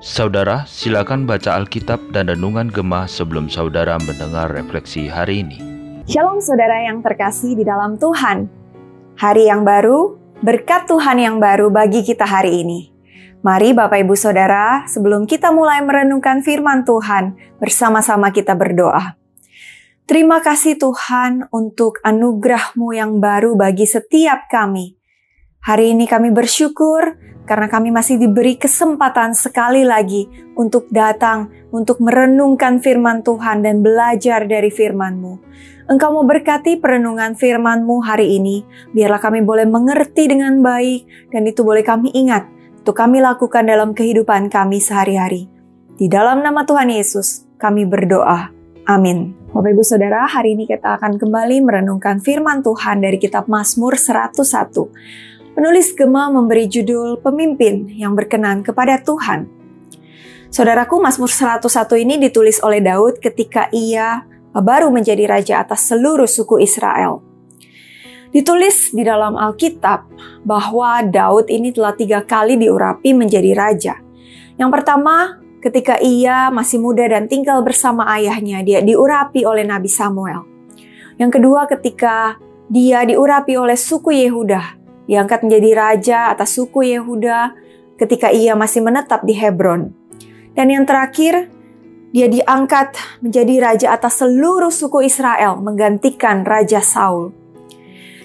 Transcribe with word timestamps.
Saudara, 0.00 0.66
silakan 0.66 1.22
baca 1.22 1.54
Alkitab 1.54 2.10
dan 2.10 2.26
Renungan 2.26 2.66
Gemah 2.74 3.06
sebelum 3.06 3.46
saudara 3.46 3.94
mendengar 4.02 4.50
refleksi 4.50 5.06
hari 5.06 5.46
ini. 5.46 5.62
Shalom 6.10 6.42
saudara 6.42 6.82
yang 6.82 7.06
terkasih 7.06 7.54
di 7.54 7.62
dalam 7.62 7.94
Tuhan. 7.94 8.50
Hari 9.14 9.46
yang 9.46 9.62
baru, 9.62 10.18
berkat 10.42 10.90
Tuhan 10.90 11.22
yang 11.22 11.38
baru 11.38 11.70
bagi 11.70 12.02
kita 12.02 12.26
hari 12.26 12.66
ini. 12.66 12.90
Mari 13.46 13.70
Bapak 13.70 14.02
Ibu 14.02 14.18
Saudara, 14.18 14.84
sebelum 14.90 15.30
kita 15.30 15.54
mulai 15.54 15.80
merenungkan 15.80 16.42
firman 16.42 16.82
Tuhan, 16.82 17.38
bersama-sama 17.62 18.34
kita 18.34 18.58
berdoa. 18.58 19.16
Terima 20.04 20.42
kasih 20.42 20.74
Tuhan 20.76 21.46
untuk 21.54 22.02
anugerah-Mu 22.02 22.90
yang 22.90 23.22
baru 23.22 23.54
bagi 23.54 23.86
setiap 23.86 24.50
kami. 24.50 24.99
Hari 25.60 25.92
ini 25.92 26.08
kami 26.08 26.32
bersyukur 26.32 27.20
karena 27.44 27.68
kami 27.68 27.92
masih 27.92 28.16
diberi 28.16 28.56
kesempatan 28.56 29.36
sekali 29.36 29.84
lagi 29.84 30.24
untuk 30.56 30.88
datang, 30.88 31.52
untuk 31.68 32.00
merenungkan 32.00 32.80
firman 32.80 33.20
Tuhan 33.20 33.60
dan 33.60 33.84
belajar 33.84 34.48
dari 34.48 34.72
firman-Mu. 34.72 35.32
Engkau 35.92 36.16
mau 36.16 36.24
berkati 36.24 36.80
perenungan 36.80 37.36
firman-Mu 37.36 38.00
hari 38.00 38.40
ini, 38.40 38.64
biarlah 38.96 39.20
kami 39.20 39.44
boleh 39.44 39.68
mengerti 39.68 40.32
dengan 40.32 40.64
baik 40.64 41.28
dan 41.28 41.44
itu 41.44 41.60
boleh 41.60 41.84
kami 41.84 42.08
ingat 42.16 42.48
untuk 42.80 42.96
kami 42.96 43.20
lakukan 43.20 43.68
dalam 43.68 43.92
kehidupan 43.92 44.48
kami 44.48 44.80
sehari-hari. 44.80 45.52
Di 45.92 46.08
dalam 46.08 46.40
nama 46.40 46.64
Tuhan 46.64 46.88
Yesus, 46.88 47.44
kami 47.60 47.84
berdoa. 47.84 48.48
Amin. 48.88 49.36
Bapak 49.52 49.76
Ibu 49.76 49.84
Saudara, 49.84 50.24
hari 50.24 50.56
ini 50.56 50.64
kita 50.64 50.96
akan 50.96 51.20
kembali 51.20 51.60
merenungkan 51.60 52.16
firman 52.24 52.64
Tuhan 52.64 53.04
dari 53.04 53.20
kitab 53.20 53.44
Mazmur 53.44 54.00
101. 54.00 55.28
Penulis 55.60 55.92
Gema 55.92 56.32
memberi 56.32 56.64
judul 56.72 57.20
Pemimpin 57.20 57.84
yang 57.92 58.16
berkenan 58.16 58.64
kepada 58.64 58.96
Tuhan. 58.96 59.44
Saudaraku, 60.48 61.04
Mazmur 61.04 61.28
101 61.28 62.00
ini 62.00 62.16
ditulis 62.16 62.64
oleh 62.64 62.80
Daud 62.80 63.20
ketika 63.20 63.68
ia 63.68 64.24
baru 64.56 64.88
menjadi 64.88 65.28
raja 65.28 65.60
atas 65.60 65.84
seluruh 65.92 66.24
suku 66.24 66.64
Israel. 66.64 67.20
Ditulis 68.32 68.88
di 68.96 69.04
dalam 69.04 69.36
Alkitab 69.36 70.08
bahwa 70.48 71.04
Daud 71.04 71.52
ini 71.52 71.76
telah 71.76 71.92
tiga 71.92 72.24
kali 72.24 72.56
diurapi 72.56 73.12
menjadi 73.12 73.52
raja. 73.52 74.00
Yang 74.56 74.70
pertama, 74.80 75.44
ketika 75.60 76.00
ia 76.00 76.48
masih 76.48 76.80
muda 76.80 77.04
dan 77.04 77.28
tinggal 77.28 77.60
bersama 77.60 78.08
ayahnya, 78.16 78.64
dia 78.64 78.80
diurapi 78.80 79.44
oleh 79.44 79.68
Nabi 79.68 79.92
Samuel. 79.92 80.40
Yang 81.20 81.36
kedua, 81.36 81.68
ketika 81.68 82.40
dia 82.72 83.04
diurapi 83.04 83.60
oleh 83.60 83.76
suku 83.76 84.24
Yehuda, 84.24 84.79
diangkat 85.10 85.42
menjadi 85.42 85.70
raja 85.74 86.18
atas 86.30 86.54
suku 86.54 86.86
Yehuda 86.94 87.58
ketika 87.98 88.30
ia 88.30 88.54
masih 88.54 88.86
menetap 88.86 89.26
di 89.26 89.34
Hebron. 89.34 89.90
Dan 90.54 90.70
yang 90.70 90.86
terakhir, 90.86 91.50
dia 92.14 92.30
diangkat 92.30 92.94
menjadi 93.18 93.54
raja 93.58 93.86
atas 93.90 94.22
seluruh 94.22 94.70
suku 94.70 95.02
Israel 95.02 95.58
menggantikan 95.58 96.46
Raja 96.46 96.78
Saul. 96.78 97.34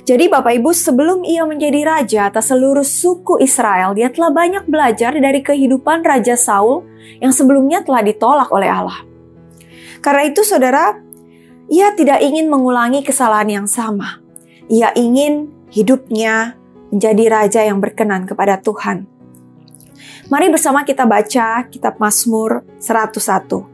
Jadi 0.05 0.29
Bapak 0.29 0.61
Ibu 0.61 0.69
sebelum 0.69 1.25
ia 1.25 1.49
menjadi 1.49 1.81
raja 1.81 2.29
atas 2.29 2.53
seluruh 2.53 2.85
suku 2.85 3.41
Israel, 3.41 3.97
dia 3.97 4.13
telah 4.13 4.29
banyak 4.29 4.69
belajar 4.69 5.17
dari 5.17 5.41
kehidupan 5.41 6.05
Raja 6.05 6.37
Saul 6.37 6.85
yang 7.17 7.33
sebelumnya 7.33 7.81
telah 7.81 8.05
ditolak 8.05 8.53
oleh 8.53 8.69
Allah. 8.69 9.01
Karena 10.05 10.29
itu 10.29 10.45
saudara, 10.45 11.01
ia 11.65 11.89
tidak 11.97 12.21
ingin 12.21 12.53
mengulangi 12.53 13.01
kesalahan 13.01 13.49
yang 13.49 13.67
sama. 13.69 14.21
Ia 14.69 14.93
ingin 14.93 15.49
hidupnya 15.73 16.53
menjadi 16.95 17.27
raja 17.27 17.61
yang 17.67 17.83
berkenan 17.83 18.23
kepada 18.23 18.55
Tuhan. 18.63 19.03
Mari 20.31 20.47
bersama 20.47 20.87
kita 20.87 21.03
baca 21.03 21.67
kitab 21.67 21.99
Mazmur 21.99 22.63
101. 22.79 23.67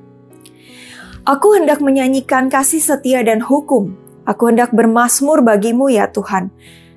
Aku 1.22 1.54
hendak 1.54 1.86
menyanyikan 1.86 2.50
kasih 2.50 2.82
setia 2.82 3.22
dan 3.22 3.46
hukum. 3.46 3.94
Aku 4.26 4.50
hendak 4.50 4.74
bermasmur 4.74 5.46
bagimu 5.46 5.94
ya 5.94 6.10
Tuhan. 6.10 6.50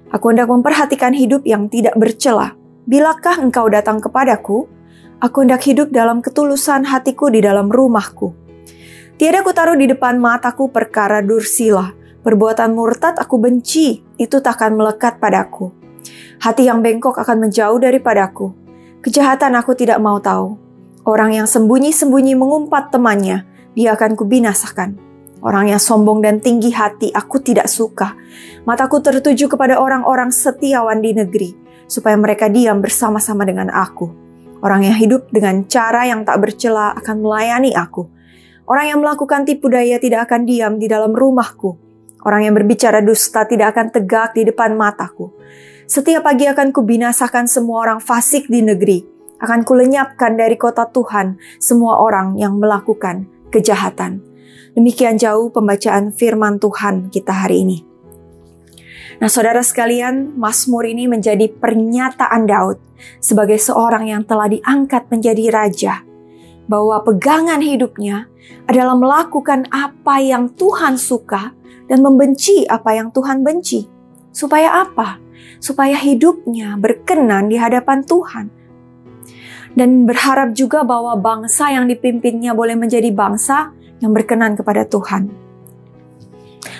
Aku 0.08 0.32
hendak 0.32 0.48
memperhatikan 0.48 1.12
hidup 1.12 1.44
yang 1.44 1.68
tidak 1.68 1.92
bercela. 2.00 2.56
Bilakah 2.88 3.44
engkau 3.44 3.68
datang 3.68 4.00
kepadaku? 4.00 4.64
Aku 5.20 5.44
hendak 5.44 5.60
hidup 5.68 5.92
dalam 5.92 6.24
ketulusan 6.24 6.88
hatiku 6.88 7.28
di 7.28 7.44
dalam 7.44 7.68
rumahku. 7.68 8.32
Tiada 9.20 9.44
kutaruh 9.44 9.76
di 9.76 9.92
depan 9.92 10.16
mataku 10.16 10.72
perkara 10.72 11.20
dursila. 11.20 11.92
Perbuatan 12.24 12.72
murtad 12.72 13.20
aku 13.20 13.36
benci, 13.36 14.00
itu 14.16 14.40
takkan 14.40 14.72
melekat 14.72 15.20
padaku. 15.20 15.83
Hati 16.40 16.68
yang 16.68 16.84
bengkok 16.84 17.16
akan 17.16 17.48
menjauh 17.48 17.78
daripadaku. 17.80 18.52
Kejahatan 19.04 19.56
aku 19.56 19.76
tidak 19.76 20.00
mau 20.00 20.20
tahu. 20.20 20.56
Orang 21.04 21.36
yang 21.36 21.44
sembunyi-sembunyi 21.44 22.32
mengumpat 22.32 22.88
temannya, 22.88 23.44
dia 23.76 23.92
akan 23.92 24.16
kubinasakan. 24.16 24.96
Orang 25.44 25.68
yang 25.68 25.76
sombong 25.76 26.24
dan 26.24 26.40
tinggi 26.40 26.72
hati 26.72 27.12
aku 27.12 27.36
tidak 27.44 27.68
suka. 27.68 28.16
Mataku 28.64 29.04
tertuju 29.04 29.44
kepada 29.44 29.76
orang-orang 29.76 30.32
setiawan 30.32 31.04
di 31.04 31.12
negeri, 31.12 31.52
supaya 31.84 32.16
mereka 32.16 32.48
diam 32.48 32.80
bersama-sama 32.80 33.44
dengan 33.44 33.68
aku. 33.68 34.08
Orang 34.64 34.88
yang 34.88 34.96
hidup 34.96 35.28
dengan 35.28 35.68
cara 35.68 36.08
yang 36.08 36.24
tak 36.24 36.40
bercela 36.40 36.96
akan 36.96 37.20
melayani 37.20 37.76
aku. 37.76 38.08
Orang 38.64 38.88
yang 38.88 38.98
melakukan 39.04 39.44
tipu 39.44 39.68
daya 39.68 40.00
tidak 40.00 40.24
akan 40.24 40.48
diam 40.48 40.80
di 40.80 40.88
dalam 40.88 41.12
rumahku. 41.12 41.76
Orang 42.24 42.48
yang 42.48 42.56
berbicara 42.56 43.04
dusta 43.04 43.44
tidak 43.44 43.76
akan 43.76 43.92
tegak 43.92 44.32
di 44.32 44.48
depan 44.48 44.72
mataku. 44.72 45.28
Setiap 45.84 46.24
pagi 46.24 46.48
akan 46.48 46.72
kubinasakan 46.72 47.44
semua 47.44 47.84
orang 47.84 48.00
fasik 48.00 48.48
di 48.48 48.64
negeri. 48.64 49.04
Akan 49.36 49.68
kulenyapkan 49.68 50.40
dari 50.40 50.56
kota 50.56 50.88
Tuhan 50.88 51.36
semua 51.60 52.00
orang 52.00 52.40
yang 52.40 52.56
melakukan 52.56 53.28
kejahatan. 53.52 54.24
Demikian 54.72 55.20
jauh 55.20 55.52
pembacaan 55.52 56.08
firman 56.10 56.56
Tuhan 56.56 57.12
kita 57.12 57.44
hari 57.44 57.68
ini. 57.68 57.78
Nah, 59.20 59.30
saudara 59.30 59.62
sekalian, 59.62 60.34
Mazmur 60.34 60.88
ini 60.88 61.06
menjadi 61.06 61.46
pernyataan 61.46 62.48
Daud 62.48 62.80
sebagai 63.22 63.60
seorang 63.60 64.10
yang 64.10 64.26
telah 64.26 64.50
diangkat 64.50 65.06
menjadi 65.12 65.54
raja, 65.54 65.94
bahwa 66.66 67.04
pegangan 67.06 67.62
hidupnya 67.62 68.26
adalah 68.66 68.98
melakukan 68.98 69.70
apa 69.70 70.18
yang 70.18 70.50
Tuhan 70.56 70.98
suka 70.98 71.54
dan 71.86 72.00
membenci 72.02 72.66
apa 72.66 72.96
yang 72.96 73.14
Tuhan 73.14 73.46
benci. 73.46 73.86
Supaya 74.34 74.82
apa? 74.82 75.23
Supaya 75.58 75.96
hidupnya 75.96 76.76
berkenan 76.76 77.48
di 77.48 77.56
hadapan 77.56 78.04
Tuhan. 78.04 78.46
Dan 79.74 80.06
berharap 80.06 80.54
juga 80.54 80.86
bahwa 80.86 81.18
bangsa 81.18 81.74
yang 81.74 81.90
dipimpinnya 81.90 82.54
boleh 82.54 82.78
menjadi 82.78 83.10
bangsa 83.10 83.74
yang 83.98 84.14
berkenan 84.14 84.54
kepada 84.54 84.86
Tuhan. 84.86 85.26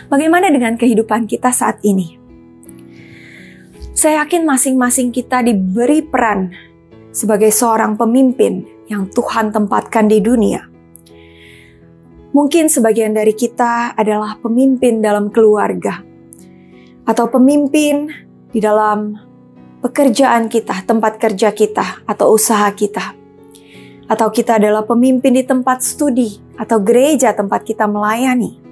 Bagaimana 0.07 0.53
dengan 0.53 0.79
kehidupan 0.79 1.27
kita 1.27 1.51
saat 1.51 1.83
ini? 1.83 2.21
Saya 3.95 4.23
yakin 4.23 4.47
masing-masing 4.47 5.11
kita 5.11 5.43
diberi 5.43 6.05
peran 6.05 6.55
sebagai 7.15 7.51
seorang 7.51 7.97
pemimpin 7.97 8.67
yang 8.91 9.09
Tuhan 9.11 9.55
tempatkan 9.55 10.11
di 10.11 10.19
dunia. 10.21 10.67
Mungkin 12.35 12.67
sebagian 12.67 13.15
dari 13.15 13.31
kita 13.33 13.95
adalah 13.95 14.35
pemimpin 14.43 14.99
dalam 14.99 15.31
keluarga, 15.31 16.03
atau 17.07 17.31
pemimpin 17.31 18.11
di 18.55 18.63
dalam 18.63 19.19
pekerjaan 19.83 20.47
kita, 20.47 20.87
tempat 20.87 21.19
kerja 21.19 21.51
kita, 21.51 22.07
atau 22.07 22.39
usaha 22.39 22.71
kita. 22.71 23.19
Atau 24.07 24.31
kita 24.31 24.63
adalah 24.63 24.87
pemimpin 24.87 25.35
di 25.35 25.43
tempat 25.43 25.83
studi 25.83 26.39
atau 26.55 26.79
gereja 26.79 27.35
tempat 27.35 27.67
kita 27.67 27.91
melayani. 27.91 28.63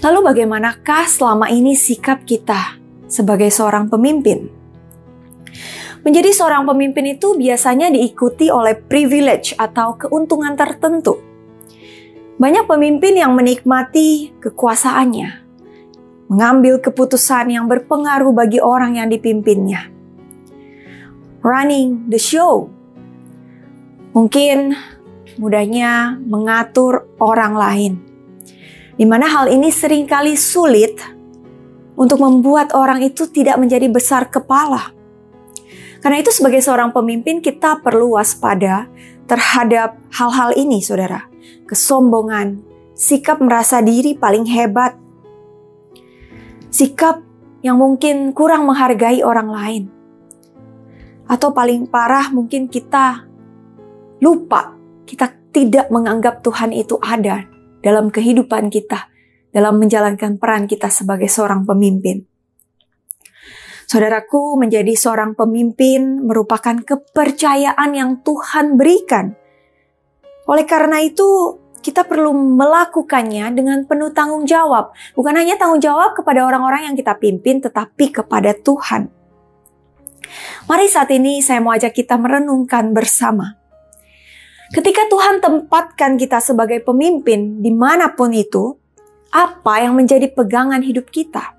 Lalu 0.00 0.18
bagaimanakah 0.32 1.06
selama 1.06 1.52
ini 1.52 1.76
sikap 1.76 2.24
kita 2.24 2.80
sebagai 3.06 3.52
seorang 3.52 3.86
pemimpin? 3.92 4.48
Menjadi 6.02 6.34
seorang 6.34 6.66
pemimpin 6.66 7.14
itu 7.14 7.38
biasanya 7.38 7.86
diikuti 7.92 8.50
oleh 8.50 8.74
privilege 8.74 9.54
atau 9.54 9.94
keuntungan 9.94 10.58
tertentu. 10.58 11.22
Banyak 12.42 12.66
pemimpin 12.66 13.14
yang 13.14 13.38
menikmati 13.38 14.34
kekuasaannya, 14.42 15.41
mengambil 16.32 16.80
keputusan 16.80 17.52
yang 17.52 17.68
berpengaruh 17.68 18.32
bagi 18.32 18.56
orang 18.56 18.96
yang 18.96 19.12
dipimpinnya. 19.12 19.92
Running 21.44 22.08
the 22.08 22.16
show. 22.16 22.72
Mungkin 24.16 24.72
mudahnya 25.36 26.16
mengatur 26.24 27.04
orang 27.20 27.52
lain. 27.52 27.92
Di 28.96 29.04
mana 29.04 29.28
hal 29.28 29.52
ini 29.52 29.68
sering 29.68 30.08
kali 30.08 30.32
sulit 30.32 30.96
untuk 32.00 32.24
membuat 32.24 32.72
orang 32.72 33.04
itu 33.04 33.28
tidak 33.28 33.60
menjadi 33.60 33.92
besar 33.92 34.32
kepala. 34.32 34.88
Karena 36.00 36.16
itu 36.16 36.32
sebagai 36.32 36.64
seorang 36.64 36.96
pemimpin 36.96 37.44
kita 37.44 37.84
perlu 37.84 38.16
waspada 38.16 38.88
terhadap 39.28 40.00
hal-hal 40.16 40.56
ini 40.56 40.80
saudara. 40.80 41.28
Kesombongan, 41.68 42.64
sikap 42.96 43.36
merasa 43.38 43.84
diri 43.84 44.16
paling 44.16 44.48
hebat, 44.48 45.01
sikap 46.72 47.20
yang 47.60 47.78
mungkin 47.78 48.32
kurang 48.32 48.66
menghargai 48.66 49.20
orang 49.20 49.48
lain. 49.52 49.84
Atau 51.28 51.54
paling 51.54 51.86
parah 51.86 52.32
mungkin 52.32 52.66
kita 52.66 53.28
lupa, 54.18 54.74
kita 55.06 55.30
tidak 55.52 55.92
menganggap 55.92 56.40
Tuhan 56.40 56.72
itu 56.72 56.98
ada 56.98 57.46
dalam 57.84 58.08
kehidupan 58.08 58.72
kita, 58.72 59.12
dalam 59.52 59.78
menjalankan 59.78 60.40
peran 60.40 60.64
kita 60.64 60.88
sebagai 60.88 61.28
seorang 61.28 61.68
pemimpin. 61.68 62.24
Saudaraku, 63.86 64.56
menjadi 64.56 64.96
seorang 64.96 65.36
pemimpin 65.36 66.24
merupakan 66.24 66.80
kepercayaan 66.80 67.92
yang 67.92 68.24
Tuhan 68.24 68.80
berikan. 68.80 69.36
Oleh 70.48 70.64
karena 70.64 71.04
itu, 71.04 71.60
kita 71.82 72.06
perlu 72.06 72.30
melakukannya 72.30 73.50
dengan 73.52 73.82
penuh 73.84 74.14
tanggung 74.14 74.46
jawab. 74.46 74.94
Bukan 75.18 75.34
hanya 75.34 75.58
tanggung 75.58 75.82
jawab 75.82 76.14
kepada 76.14 76.46
orang-orang 76.46 76.88
yang 76.88 76.96
kita 76.96 77.18
pimpin, 77.18 77.58
tetapi 77.58 78.14
kepada 78.14 78.54
Tuhan. 78.54 79.10
Mari 80.70 80.86
saat 80.86 81.10
ini 81.10 81.42
saya 81.42 81.58
mau 81.58 81.74
ajak 81.74 81.92
kita 81.92 82.14
merenungkan 82.16 82.94
bersama. 82.94 83.58
Ketika 84.72 85.04
Tuhan 85.10 85.44
tempatkan 85.44 86.16
kita 86.16 86.40
sebagai 86.40 86.80
pemimpin 86.80 87.60
di 87.60 87.68
mana 87.68 88.16
pun 88.16 88.32
itu, 88.32 88.72
apa 89.28 89.84
yang 89.84 89.98
menjadi 89.98 90.32
pegangan 90.32 90.80
hidup 90.80 91.12
kita? 91.12 91.52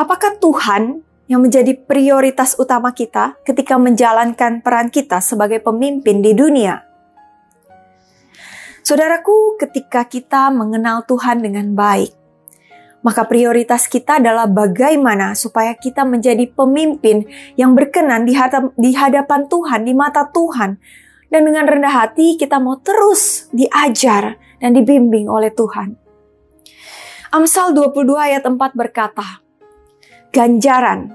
Apakah 0.00 0.40
Tuhan 0.40 1.04
yang 1.28 1.44
menjadi 1.44 1.76
prioritas 1.76 2.56
utama 2.56 2.96
kita 2.96 3.36
ketika 3.44 3.76
menjalankan 3.76 4.64
peran 4.64 4.88
kita 4.88 5.20
sebagai 5.20 5.60
pemimpin 5.60 6.24
di 6.24 6.32
dunia? 6.32 6.93
Saudaraku, 8.84 9.56
ketika 9.56 10.04
kita 10.04 10.52
mengenal 10.52 11.08
Tuhan 11.08 11.40
dengan 11.40 11.72
baik, 11.72 12.12
maka 13.00 13.24
prioritas 13.24 13.88
kita 13.88 14.20
adalah 14.20 14.44
bagaimana 14.44 15.32
supaya 15.32 15.72
kita 15.72 16.04
menjadi 16.04 16.44
pemimpin 16.52 17.24
yang 17.56 17.72
berkenan 17.72 18.28
di 18.76 18.92
hadapan 18.92 19.48
Tuhan, 19.48 19.88
di 19.88 19.96
mata 19.96 20.28
Tuhan. 20.28 20.76
Dan 21.32 21.48
dengan 21.48 21.64
rendah 21.64 21.96
hati 21.96 22.36
kita 22.36 22.60
mau 22.60 22.76
terus 22.84 23.48
diajar 23.56 24.36
dan 24.60 24.76
dibimbing 24.76 25.32
oleh 25.32 25.48
Tuhan. 25.48 25.96
Amsal 27.32 27.72
22 27.72 28.04
ayat 28.20 28.44
4 28.44 28.60
berkata, 28.76 29.40
Ganjaran 30.28 31.08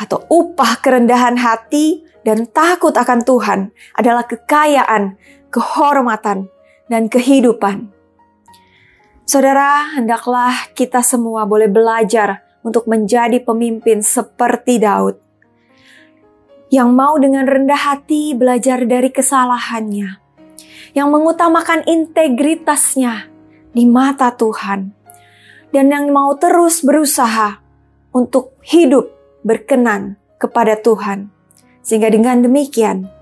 atau 0.00 0.24
upah 0.32 0.80
kerendahan 0.80 1.36
hati 1.36 2.00
dan 2.24 2.48
takut 2.48 2.96
akan 2.96 3.20
Tuhan 3.28 3.60
adalah 3.92 4.24
kekayaan, 4.24 5.20
kehormatan, 5.52 6.48
dan 6.88 7.06
kehidupan. 7.06 7.92
Saudara, 9.28 9.92
hendaklah 9.92 10.72
kita 10.72 11.04
semua 11.04 11.44
boleh 11.44 11.68
belajar 11.68 12.48
untuk 12.64 12.88
menjadi 12.88 13.44
pemimpin 13.44 14.00
seperti 14.00 14.80
Daud. 14.80 15.20
Yang 16.72 16.90
mau 16.92 17.14
dengan 17.20 17.44
rendah 17.44 17.92
hati 17.92 18.32
belajar 18.32 18.88
dari 18.88 19.12
kesalahannya. 19.12 20.16
Yang 20.96 21.08
mengutamakan 21.12 21.84
integritasnya 21.84 23.28
di 23.76 23.84
mata 23.84 24.32
Tuhan. 24.32 24.96
Dan 25.68 25.92
yang 25.92 26.08
mau 26.08 26.32
terus 26.40 26.80
berusaha 26.80 27.60
untuk 28.16 28.56
hidup 28.64 29.12
berkenan 29.44 30.16
kepada 30.40 30.80
Tuhan. 30.80 31.28
Sehingga 31.84 32.08
dengan 32.08 32.40
demikian, 32.40 33.12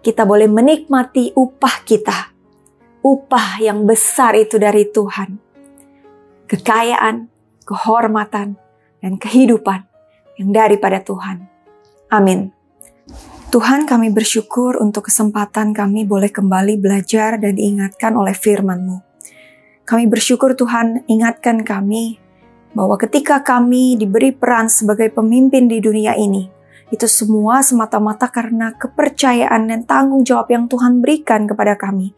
kita 0.00 0.24
boleh 0.24 0.48
menikmati 0.48 1.36
upah 1.36 1.84
kita 1.84 2.39
upah 3.00 3.60
yang 3.64 3.88
besar 3.88 4.36
itu 4.36 4.60
dari 4.60 4.88
Tuhan. 4.88 5.40
Kekayaan, 6.48 7.30
kehormatan, 7.64 8.58
dan 9.00 9.12
kehidupan 9.16 9.88
yang 10.36 10.50
daripada 10.52 11.00
Tuhan. 11.00 11.48
Amin. 12.12 12.52
Tuhan 13.50 13.82
kami 13.88 14.14
bersyukur 14.14 14.78
untuk 14.78 15.10
kesempatan 15.10 15.74
kami 15.74 16.06
boleh 16.06 16.30
kembali 16.30 16.78
belajar 16.78 17.34
dan 17.34 17.58
diingatkan 17.58 18.14
oleh 18.14 18.34
firman-Mu. 18.36 19.02
Kami 19.82 20.06
bersyukur 20.06 20.54
Tuhan 20.54 21.02
ingatkan 21.10 21.66
kami 21.66 22.22
bahwa 22.70 22.94
ketika 22.94 23.42
kami 23.42 23.98
diberi 23.98 24.30
peran 24.30 24.70
sebagai 24.70 25.10
pemimpin 25.10 25.66
di 25.66 25.82
dunia 25.82 26.14
ini, 26.14 26.46
itu 26.94 27.10
semua 27.10 27.58
semata-mata 27.66 28.30
karena 28.30 28.70
kepercayaan 28.78 29.66
dan 29.66 29.82
tanggung 29.82 30.22
jawab 30.22 30.46
yang 30.54 30.70
Tuhan 30.70 31.02
berikan 31.02 31.50
kepada 31.50 31.74
kami 31.74 32.14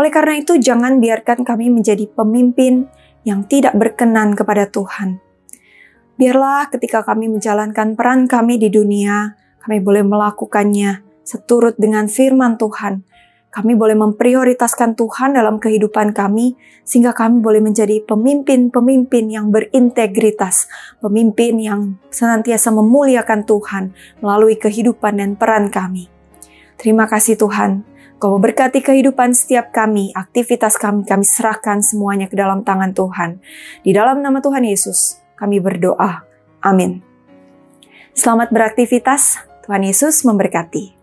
oleh 0.00 0.08
karena 0.08 0.40
itu, 0.40 0.56
jangan 0.56 0.96
biarkan 0.96 1.44
kami 1.44 1.68
menjadi 1.68 2.08
pemimpin 2.08 2.88
yang 3.28 3.44
tidak 3.44 3.76
berkenan 3.76 4.32
kepada 4.32 4.64
Tuhan. 4.64 5.20
Biarlah 6.16 6.72
ketika 6.72 7.04
kami 7.04 7.28
menjalankan 7.28 7.96
peran 7.96 8.24
kami 8.24 8.56
di 8.56 8.72
dunia, 8.72 9.36
kami 9.60 9.84
boleh 9.84 10.00
melakukannya 10.00 11.04
seturut 11.20 11.76
dengan 11.76 12.08
firman 12.08 12.56
Tuhan. 12.56 13.04
Kami 13.50 13.74
boleh 13.74 13.98
memprioritaskan 13.98 14.94
Tuhan 14.94 15.34
dalam 15.34 15.58
kehidupan 15.58 16.14
kami, 16.14 16.54
sehingga 16.86 17.10
kami 17.10 17.42
boleh 17.42 17.58
menjadi 17.58 17.98
pemimpin-pemimpin 18.06 19.26
yang 19.26 19.50
berintegritas, 19.50 20.70
pemimpin 21.02 21.58
yang 21.58 21.80
senantiasa 22.14 22.70
memuliakan 22.70 23.42
Tuhan 23.42 23.84
melalui 24.22 24.54
kehidupan 24.54 25.18
dan 25.18 25.34
peran 25.34 25.66
kami. 25.66 26.06
Terima 26.78 27.10
kasih, 27.10 27.34
Tuhan. 27.34 27.82
Kau 28.20 28.36
memberkati 28.36 28.84
kehidupan 28.84 29.32
setiap 29.32 29.72
kami, 29.72 30.12
aktivitas 30.12 30.76
kami, 30.76 31.08
kami 31.08 31.24
serahkan 31.24 31.80
semuanya 31.80 32.28
ke 32.28 32.36
dalam 32.36 32.60
tangan 32.60 32.92
Tuhan. 32.92 33.40
Di 33.80 33.96
dalam 33.96 34.20
nama 34.20 34.44
Tuhan 34.44 34.60
Yesus, 34.60 35.24
kami 35.40 35.56
berdoa. 35.56 36.28
Amin. 36.60 37.00
Selamat 38.12 38.52
beraktivitas, 38.52 39.40
Tuhan 39.64 39.88
Yesus 39.88 40.20
memberkati. 40.28 40.99